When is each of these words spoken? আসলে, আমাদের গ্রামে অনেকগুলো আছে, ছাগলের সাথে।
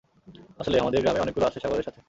আসলে, 0.59 0.75
আমাদের 0.79 1.01
গ্রামে 1.01 1.19
অনেকগুলো 1.19 1.45
আছে, 1.47 1.59
ছাগলের 1.59 1.83
সাথে। 1.83 1.99